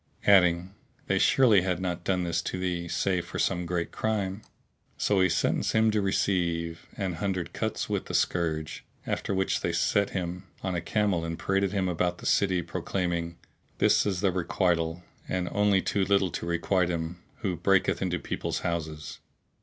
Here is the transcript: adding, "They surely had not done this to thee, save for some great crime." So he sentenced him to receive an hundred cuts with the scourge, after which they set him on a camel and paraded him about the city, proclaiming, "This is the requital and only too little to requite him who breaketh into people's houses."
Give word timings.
adding, 0.25 0.73
"They 1.05 1.19
surely 1.19 1.61
had 1.61 1.79
not 1.79 2.03
done 2.03 2.23
this 2.23 2.41
to 2.41 2.57
thee, 2.59 2.87
save 2.87 3.23
for 3.27 3.37
some 3.37 3.67
great 3.67 3.91
crime." 3.91 4.41
So 4.97 5.21
he 5.21 5.29
sentenced 5.29 5.73
him 5.73 5.91
to 5.91 6.01
receive 6.01 6.87
an 6.97 7.13
hundred 7.21 7.53
cuts 7.53 7.87
with 7.87 8.07
the 8.07 8.15
scourge, 8.15 8.83
after 9.05 9.31
which 9.31 9.61
they 9.61 9.71
set 9.71 10.09
him 10.09 10.45
on 10.63 10.73
a 10.73 10.81
camel 10.81 11.23
and 11.23 11.37
paraded 11.37 11.71
him 11.71 11.87
about 11.87 12.17
the 12.17 12.25
city, 12.25 12.63
proclaiming, 12.63 13.37
"This 13.77 14.07
is 14.07 14.21
the 14.21 14.31
requital 14.31 15.03
and 15.29 15.47
only 15.51 15.83
too 15.83 16.03
little 16.03 16.31
to 16.31 16.47
requite 16.47 16.89
him 16.89 17.21
who 17.41 17.55
breaketh 17.55 18.01
into 18.01 18.17
people's 18.17 18.61
houses." 18.61 19.19